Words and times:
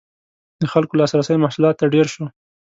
•د 0.61 0.63
خلکو 0.73 0.97
لاسرسی 0.99 1.35
محصولاتو 1.43 1.79
ته 1.79 1.85
ډېر 1.95 2.05
شو. 2.13 2.25